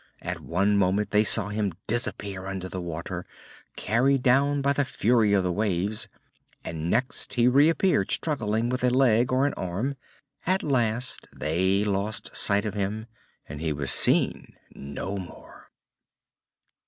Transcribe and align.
At 0.23 0.39
one 0.39 0.77
moment 0.77 1.11
they 1.11 1.23
saw 1.23 1.49
him 1.49 1.73
disappear 1.85 2.47
under 2.47 2.67
the 2.67 2.81
water, 2.81 3.23
carried 3.75 4.23
down 4.23 4.63
by 4.63 4.73
the 4.73 4.83
fury 4.83 5.31
of 5.33 5.43
the 5.43 5.51
waves, 5.51 6.07
and 6.63 6.89
next 6.89 7.35
he 7.35 7.47
reappeared 7.47 8.09
struggling 8.09 8.69
with 8.69 8.83
a 8.83 8.89
leg 8.89 9.31
or 9.31 9.45
an 9.45 9.53
arm. 9.53 9.95
At 10.47 10.63
last 10.63 11.27
they 11.37 11.83
lost 11.83 12.35
sight 12.35 12.65
of 12.65 12.73
him 12.73 13.05
and 13.47 13.61
he 13.61 13.71
was 13.71 13.91
seen 13.91 14.53
no 14.73 15.17
more. 15.19 15.69